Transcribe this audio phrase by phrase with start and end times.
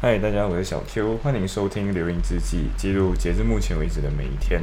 [0.00, 4.62] 嗨，大家，我是小 Q，欢迎收听《流萤之记》，记录截至目前为止的每一天。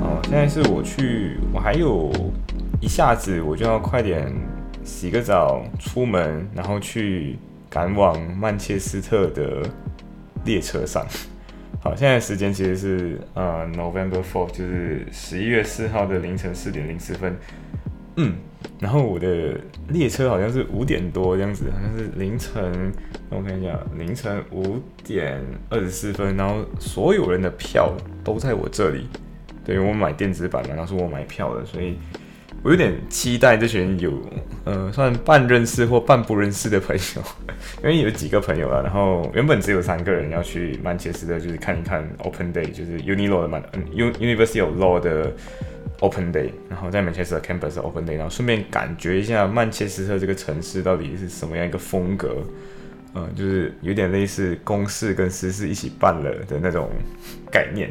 [0.00, 2.08] 哦，现在是我去，我还有
[2.80, 4.32] 一下子我就要快点
[4.88, 7.36] 洗个澡出门，然后去
[7.68, 9.62] 赶往曼彻斯特的
[10.46, 11.06] 列车上。
[11.80, 17.36] 好，现在时间其实是呃 November Fourth，就是十一月四号的凌晨四点零四分。
[18.16, 18.34] 嗯，
[18.80, 22.90] 然后我的列车好像是五点多这样子，好像是凌晨，
[23.28, 29.06] 我看一下，凌晨五点二十四分，然后所有人的票都在我这里。
[29.64, 31.98] 对我买电子版嘛，然后是我买票的，所以
[32.62, 34.12] 我有点期待这群有
[34.64, 37.22] 呃算半认识或半不认识的朋友，
[37.82, 45.32] 因为有几个朋友了，然后原本只有三个人要去曼彻斯特，就是看一看 Open Day，就是 Uni Law 的曼，嗯，un University of Law 的
[46.00, 52.42] Open Day，然后在曼彻斯特 campus Open Day，然后顺便感觉一下曼彻斯特这个城市到底是什么样一个风格，
[53.14, 56.90] 嗯，就是有点类似公事跟私事一起办了的那种
[57.50, 57.90] 概念。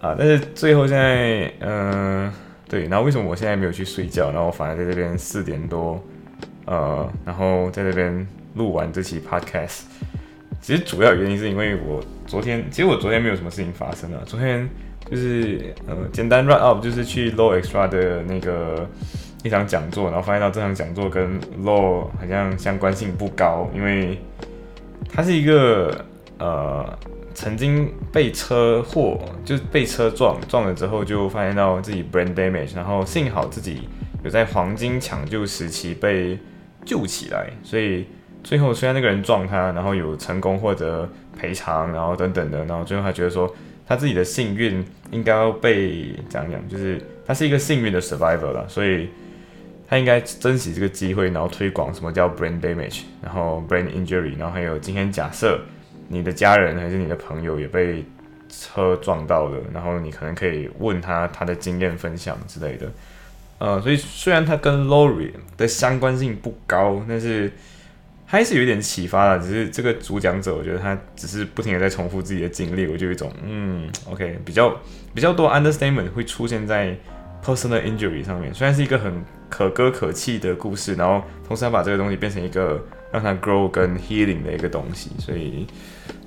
[0.00, 2.30] 啊，但是最后现在，嗯、
[2.68, 6.02] 对，然后为什么我现在没有去睡觉，然后反而在这边四点多，
[6.64, 9.82] 呃，然后在这边录完这期 podcast，
[10.60, 14.68] 其实主要原因是因为我昨天，其实我昨天没有什么事情发生啊，昨天
[15.08, 18.84] 就是呃简单 run up，就是去 Law Extra 的那个
[19.44, 24.18] 一场讲座，然后发现到这场讲座跟 Law 好像相关性不高，因为
[25.08, 26.04] 它是一个
[26.38, 26.98] 呃。
[27.36, 33.82] 曾经被车祸，就被车撞撞了之后，就发现到自己 brain damage，然后幸好自己
[34.24, 36.38] 有在黄金抢救时期被
[36.86, 38.06] 救起来，所以
[38.42, 41.06] 最后虽然那个人撞他，然后有成功获得
[41.38, 43.54] 赔偿，然后等等的，然后最后他觉得说
[43.86, 49.10] 他自己的幸运应该要被怎样讲，就是他是一个幸运的 survivor 了，所以
[49.86, 55.60] 他应该珍惜这个机会，然后推广什么叫 brain damage，然后 brain injury，然后还有今天假设。
[56.08, 58.04] 你的家人还是你的朋友也被
[58.48, 62.90] 车撞到了，然后你可能可以问他他的经验分享之类的。
[63.58, 67.50] 呃，所以虽然他跟 Lori 的相关性不高，但是
[68.26, 69.38] 还是有点启发了。
[69.38, 74.78] 只是这个主讲者，我觉得他只是不停的在重复自己的经历，我就有一种嗯，OK，比较
[75.14, 76.94] 比较多 understatement 会出现在
[77.42, 78.52] personal injury 上面。
[78.52, 82.84] 虽然是一个很可歌可泣的故事，然后同时他把这个东西变成一个
[83.16, 85.66] 让它 grow 跟 healing 的一个东西，所以。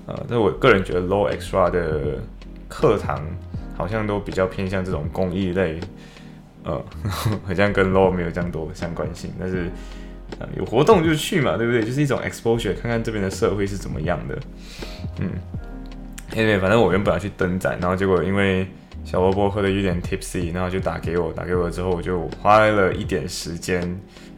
[0.06, 2.18] 呃，但我个人觉得 Law Extra 的
[2.68, 3.24] 课堂
[3.78, 5.80] 好像都比较偏向这种公益类，
[6.64, 6.84] 呃，
[7.46, 9.32] 好像跟 Law 没有这样多相关性。
[9.40, 9.70] 但是，
[10.58, 11.84] 有活动就去嘛，对不对？
[11.84, 14.40] 就是一种 exposure，看看这边的社会是怎么样的。
[15.20, 15.30] 嗯，
[16.36, 18.66] 因为反正我原本要去登展，然后结果因为
[19.04, 23.82] 小萝卜喝的有点 tipsy，然后就打给我，打给我之后我就花了一点时间，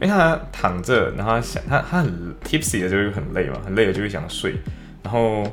[0.00, 4.54] 为他躺着，然后他想他他很 tipsy 的就会很累嘛，很累了就会想睡，
[5.02, 5.44] 然后。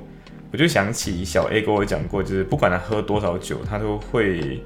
[0.51, 4.59] 我就想起小 A 跟我讲过，就是不管他喝多少酒，他都会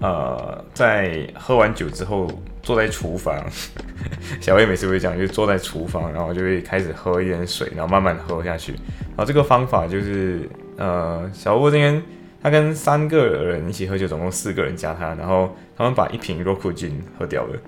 [0.00, 2.26] 呃在喝完酒之后
[2.62, 3.44] 坐在厨房。
[4.40, 8.72] 小 A 每次会讲，就坐在厨房，然后就会开始喝一点水，然后慢慢喝下去。
[9.08, 12.02] 然后这个方法就是呃，小波今天
[12.42, 17.58] 他跟三个人一起喝酒，总共四个人加他，然后他们把一瓶 Roku Gin 喝掉了。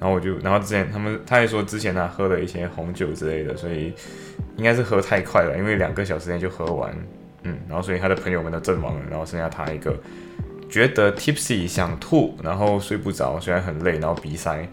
[0.00, 3.94] 然后我就，然后之前他们他还说之前他喝了一些红酒之类的，所以
[4.56, 6.92] 应该是喝太快了，因为两个小时内就喝完，
[7.44, 9.96] 嗯，然后所以他的朋友们都阵亡了，然后剩下他一个
[10.68, 14.68] 觉得 tipsy 想吐，然后睡不着，虽然很累，然后鼻塞，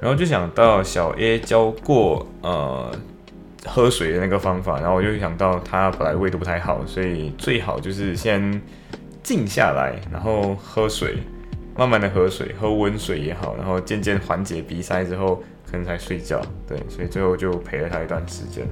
[0.00, 2.94] 然后就想到小 A 教过呃
[3.64, 8.60] 喝水的那个方法，然后我就想到他本来胃都不太好，所以最好就是先
[9.22, 11.18] 静下来，然后喝水。
[11.76, 16.42] 慢慢的喝水，喝温水也好，然后渐渐缓解鼻塞之后，可能才睡觉。
[16.68, 18.66] 对，所以最后就陪了他一段时间。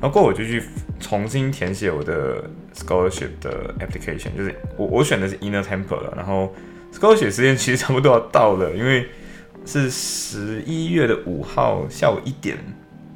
[0.00, 0.62] 然后过我就去
[1.00, 6.12] 重新填写我的 scholarship 的 application，就是我我选的是 Inner Temple 了。
[6.14, 6.54] 然后
[6.92, 9.08] scholarship 时间其实差不多要到了，因为
[9.64, 12.56] 是十一月的五号下午一点，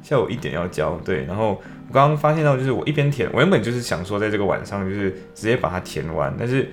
[0.09, 0.99] 下午一点要交。
[1.05, 1.49] 对，然后
[1.87, 6.67] 我刚刚发现到，就是我一边填，我原本就是想说在这个晚上就是直接把它填完，但是。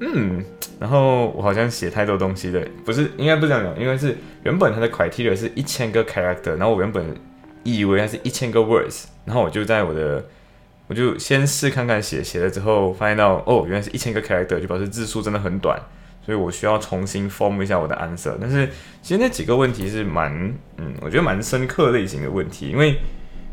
[0.00, 0.44] 嗯，
[0.80, 7.14] 然后我好像写太多东西了，不是，应该不是这样讲，因为是原本它的 criteria 是一千个 character，然后我原本
[7.62, 10.24] 以为它是一千个 words，然后我就在我的，
[10.88, 15.80] 我就先试看看写，写了之后发现到，哦，原来是一千个 character，就表示字数真的很短，
[16.24, 18.32] 所以我需要重新 form 一下我的 answer。
[18.40, 18.68] 但是
[19.02, 20.32] 其实那几个问题是蛮，
[20.78, 22.96] 嗯，我觉得蛮深刻类型的问题，因为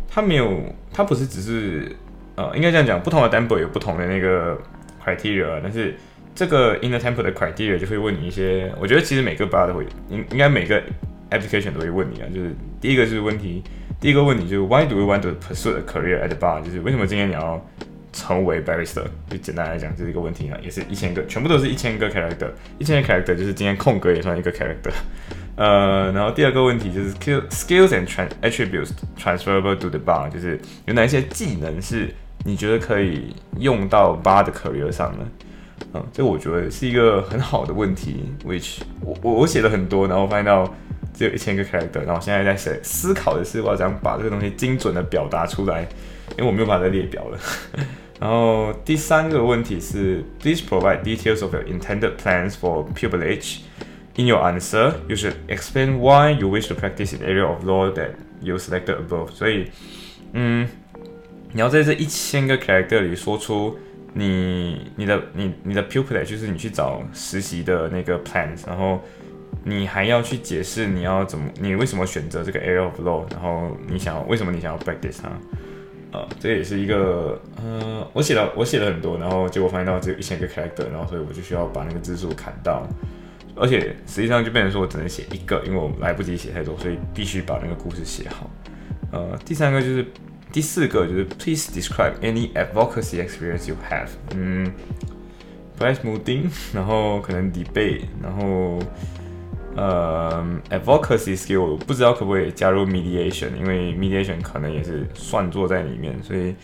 [0.08, 0.62] 它没有，
[0.94, 1.96] 它不是只是，
[2.36, 4.58] 呃，应该这样讲，不同的 tempo 有不同的那个
[5.04, 5.96] criteria，但是
[6.34, 10.82] 这个 in the temple 的 criteria 就会问你一些，我觉得其实每个 bar 都会，应应该每个
[11.30, 13.62] application 都会问你啊，就是第一个就是问题。
[14.00, 16.60] 第一个问题就是 Why do you want to pursue a career at the bar？
[16.64, 17.64] 就是为什么今天你要
[18.13, 19.04] 成为 barrister？
[19.30, 24.92] 就简单来讲，这是一个问题啊，也是一千个，全部都是一千个 character，一千个 character 就是今天空格也算一个 character。
[25.56, 28.08] 呃，然后第二个问题就是 skills and
[28.42, 32.10] attributes transferable to the bar，就是有哪一些技能是
[32.44, 35.28] 你觉得可以用到 bar 的 career 上呢？
[35.94, 40.74] 嗯，这我觉得是一个很好的问题，which 我我我写了很多，然后发现到。
[41.13, 45.81] 只有一千个 character，然后现在在写思考的是我要怎样把这个东西精准的表达出来，
[46.38, 47.38] 因为我没有把它列表了。
[48.22, 53.62] 然后第三个问题是，Please provide details of your intended plans for pupilage.
[54.16, 57.92] In your answer, you should explain why you wish to practice the area of law
[57.92, 59.32] that you selected above.
[59.32, 59.72] 所以，
[60.34, 60.70] 嗯，
[61.52, 63.76] 你要在这一千个 character 里说出
[64.14, 69.02] 你你的你你的 pupillage，就是你去找实习的那个 plans，然后。
[69.64, 75.30] 你还要去解释你要怎么，你为什么选择这个 area of law，然后你想要为什么你想要 practice 它，
[76.13, 82.86] 呃，这也是一个，呃，我写了我写了很多，然后结果发现到只有一千个 character，然后所以我就需要把那个字数砍到，
[83.56, 88.50] 而且实际上就变成说我只能写一个，因为我来不及写太多，所以必须把那个故事写好。
[89.12, 90.06] 呃，第三个就是
[90.52, 94.69] 第四个就是 please describe any advocacy experience you have，嗯
[95.80, 98.80] ，price moving，然后可能 debate，然后。
[99.77, 106.55] 呃，advocacy skill 我不知道可不可以加入 mediation，因为 mediation 可能也是算作在里面，所以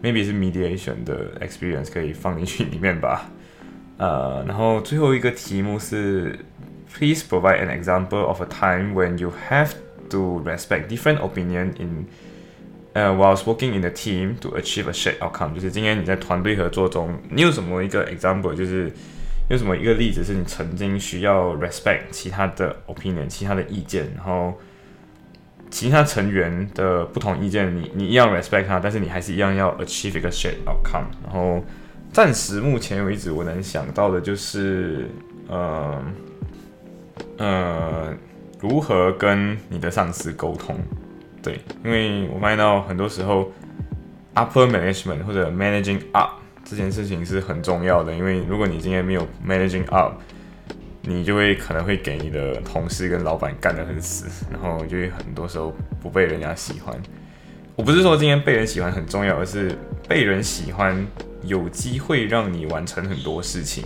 [0.00, 3.28] maybe 是 mediation 的 experience 可以放进去里面吧。
[3.96, 6.38] 呃，然后最后一个题目是，
[6.96, 9.72] please provide an example of a time when you have
[10.10, 12.06] to respect different opinion in，
[12.92, 18.92] 呃，whilst working in a team to achieve a shared outcome，就是今天你在团队合作中，你有什么一个 example，就是。
[19.49, 24.53] 有什么一个例子是你曾经需要 respect 其他的 opinion、其他的意见，然后
[25.71, 31.05] 其他成员的不同意见，你你一样 respect 他，但是你还是一样要 achieve 一个 shared outcome。
[31.23, 31.63] 然后
[32.13, 35.09] 暂时目前为止我能想到的就是，
[35.47, 35.99] 呃
[37.37, 38.15] 呃，
[38.59, 40.77] 如何跟你的上司沟通？
[41.41, 43.51] 对，因为我发现到很多时候
[44.35, 46.33] upper management 或者 managing up。
[46.63, 50.13] 这件事情是很重要的，因为如果你今天没有 managing up，
[51.01, 56.95] 你就会可能会给你的同事跟老板干得很死，然后就会很多时候不被人家喜欢。
[57.75, 59.75] 我不是说今天被人喜欢很重要，而是
[60.07, 61.07] 被人喜欢
[61.43, 63.85] 有机会让你完成很多事情。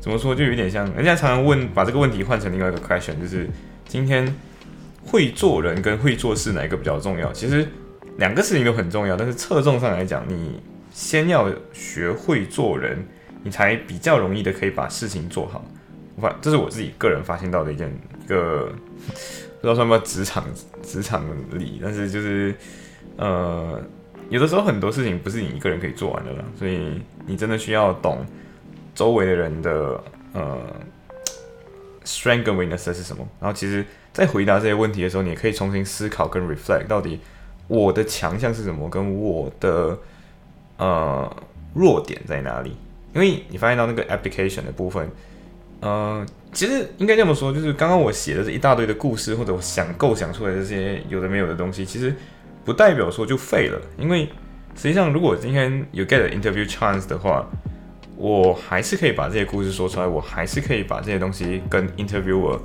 [0.00, 0.34] 怎么说？
[0.34, 3.48] 就有点像人家常常问，把这个问题换成另外一个 question，就是
[3.86, 4.34] 今天
[5.04, 7.32] 会做人跟会做事哪一个比较重要？
[7.32, 7.68] 其实
[8.16, 10.60] 两个事情都很重要，但是侧重上来讲，你。
[10.96, 13.06] 先要学会做人，
[13.44, 15.62] 你才比较容易的可以把事情做好。
[16.14, 17.86] 我反这是我自己个人发现到的一件
[18.24, 18.72] 一个
[19.04, 20.42] 不知道算不算职场
[20.82, 21.22] 职场
[21.58, 22.54] 里，但是就是
[23.18, 23.78] 呃
[24.30, 28.24] 有的时候很多事情不是你一个人可以做完的啦，所以你真的需要懂
[28.94, 30.02] 周围的人的
[30.32, 30.58] 呃
[32.06, 33.28] strength 跟 weakness 是什么。
[33.38, 33.84] 然后其实，
[34.14, 37.20] 在回答这些问题的时候，你也可以重新思考跟 reflect 到底
[37.68, 39.98] 我的强项是什么，跟我的。
[40.78, 41.36] 呃，
[41.74, 42.76] 弱点在哪里？
[43.14, 45.10] 因为你发现到那个 application 的部分，
[45.80, 52.14] 呃，其实应该这么说，就是刚刚我写的这一大堆的故事，或者我想构想出来这些有的没有的东西，其实
[52.64, 53.80] 不代表说就废了。
[53.96, 54.28] 因为
[54.74, 57.46] 实际上，如果今天有 get interview chance 的话，
[58.18, 62.58] 我还是可以把这些故事说出来，我还是可以把这些东西跟 interviewer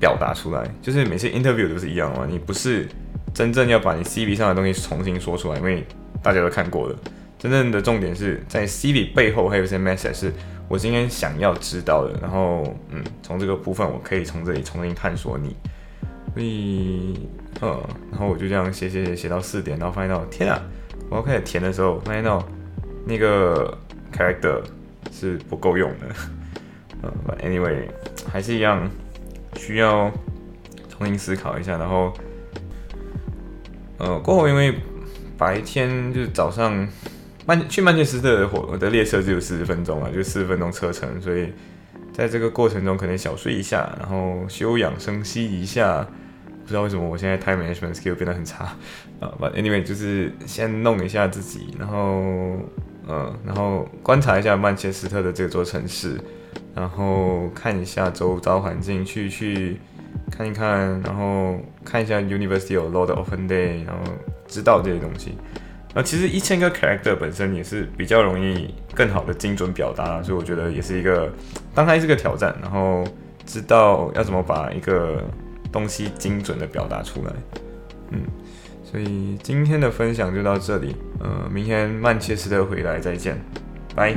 [0.00, 0.68] 表达出来。
[0.82, 2.88] 就是每次 interview 都是一样嘛，你不是
[3.32, 5.86] 真正要把你 CV 上的东西重新说出来，因为
[6.20, 6.96] 大家都看过了。
[7.38, 10.32] 真正的重点是在 CV 背后还有一些 message 是
[10.68, 15.54] 我今天想要知道的，然后嗯，从这个部分我可以从这里重新探索你，
[16.34, 17.28] 所以
[17.60, 17.80] 呃，
[18.10, 20.60] 然后我就这样写写写写到四点，然后发现到天啊，
[21.08, 22.44] 我要开始填的时候发现到
[23.06, 23.78] 那个
[24.12, 24.60] character
[25.12, 26.06] 是不够用的，
[27.02, 27.84] 呃，anyway
[28.30, 28.90] 还是一样
[29.56, 30.10] 需要
[30.90, 32.12] 重新思考一下，然后
[33.98, 34.74] 呃过后因为
[35.38, 36.86] 白天就是早上。
[37.48, 41.50] 曼去曼彻斯特的火的列车只有四十分钟啊，就四十分钟车程，所以
[42.12, 46.06] 在这个过程中可能小睡一下，然后休养生息一下。
[46.62, 48.76] 不知道为什么我现在 time management skill 变得很差
[49.20, 52.58] 啊，But anyway 就是先弄一下自己，然后
[53.08, 56.20] 嗯，然后观察一下曼彻斯特的这座城市，
[56.74, 59.80] 然后看一下周遭环境，去去
[60.30, 64.02] 看一看，然后看一下 University of load open day，然后
[64.46, 65.38] 知道这些东西。
[65.94, 71.32] 那其实一千个 character 本身也是比较容易更好的精准表达，所以我觉得也是一个
[71.74, 73.04] 当它是个挑战，然后
[73.46, 75.22] 知道要怎么把一个
[75.72, 77.32] 东西精准的表达出来。
[78.10, 78.20] 嗯，
[78.84, 83.36] 所以今天的分享就到这里，呃，明天曼切斯特回来再见，
[83.94, 84.14] 拜。